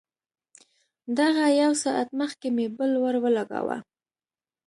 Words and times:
دغه 1.19 1.45
يو 1.61 1.71
ساعت 1.83 2.07
مخکې 2.21 2.47
مې 2.55 2.67
بل 2.77 2.91
ورولګاوه. 3.03 3.77